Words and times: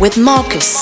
With 0.00 0.16
Marcus. 0.16 0.79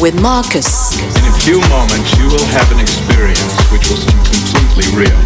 With 0.00 0.18
Marcus. 0.22 0.98
In 0.98 1.24
a 1.26 1.32
few 1.40 1.60
moments, 1.68 2.16
you 2.16 2.24
will 2.24 2.44
have 2.46 2.72
an 2.72 2.80
experience 2.80 3.52
which 3.70 3.88
will 3.90 3.96
seem 3.96 4.18
completely 4.24 4.96
real. 4.96 5.20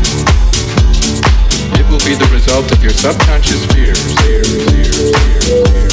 It 1.79 1.89
will 1.89 2.03
be 2.05 2.15
the 2.15 2.29
result 2.33 2.73
of 2.73 2.83
your 2.83 2.93
subconscious 2.93 3.65
fears. 3.67 4.15
fears, 4.21 4.49
fears, 4.65 5.11
fears. 5.13 5.84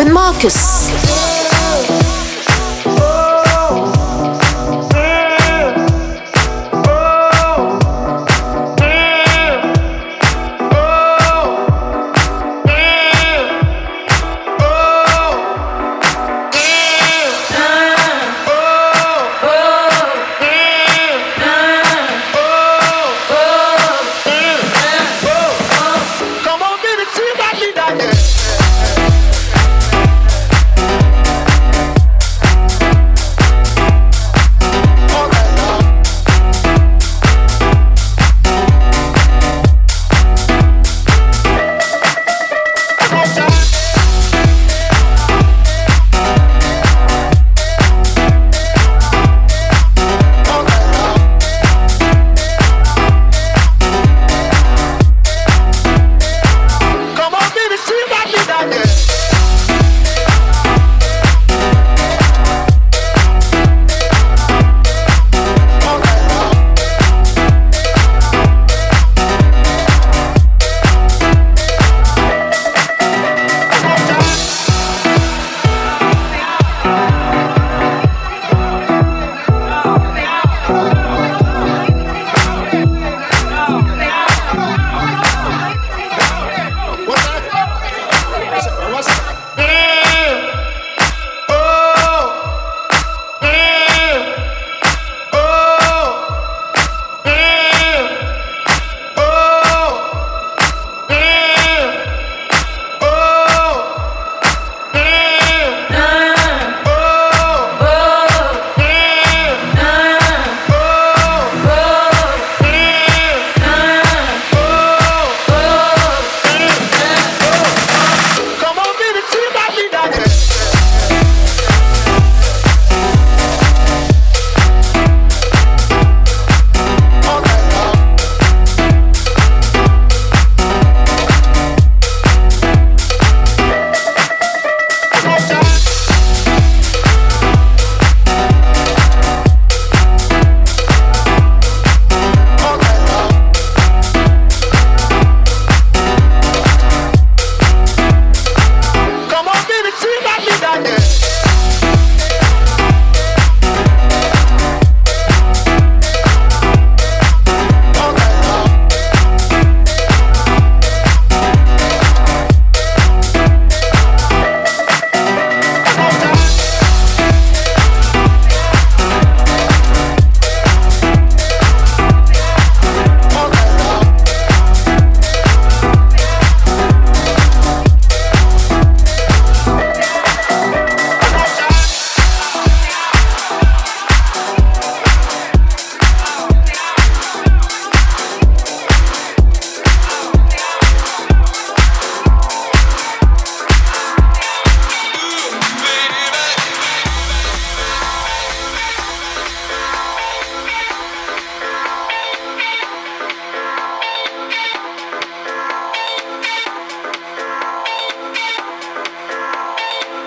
With 0.00 0.10
Marcus. 0.14 1.29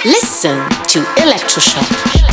Listen 0.05 0.57
to 0.89 0.99
Electroshock. 1.21 2.32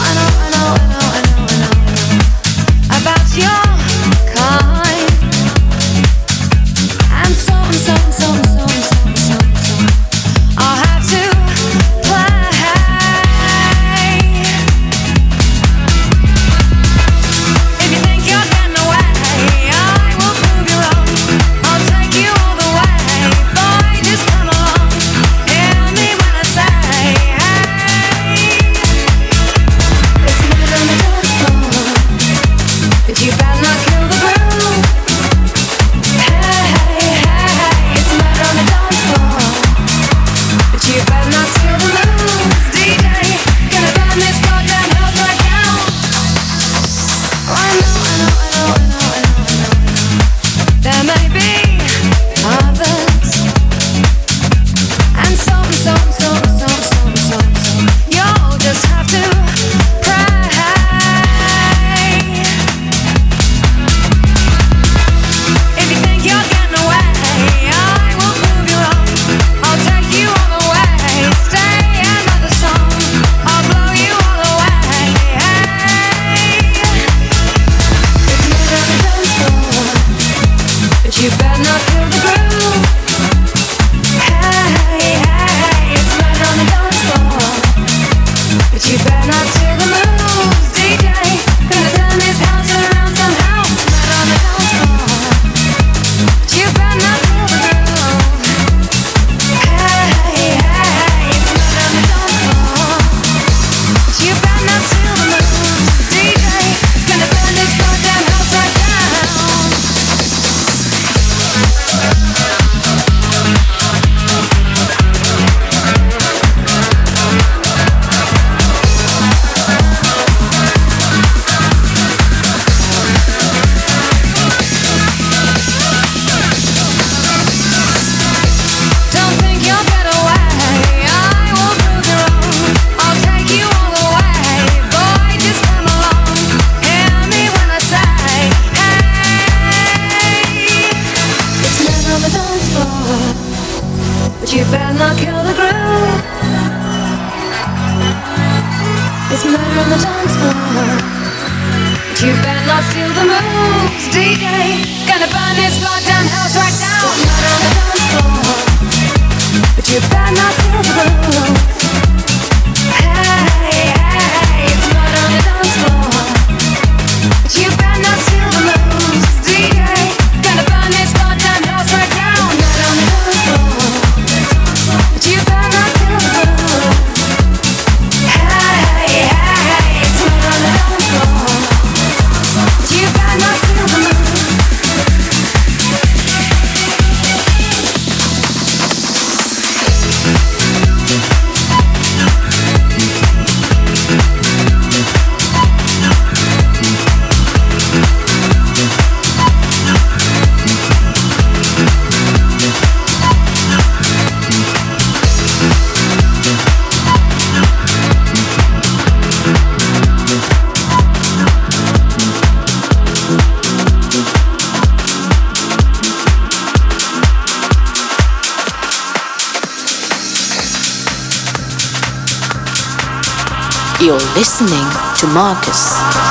You're 224.11 224.19
listening 224.35 224.89
to 225.15 225.27
Marcus. 225.27 226.30